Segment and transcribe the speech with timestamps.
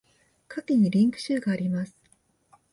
[0.49, 1.95] 下記にリンク集があります。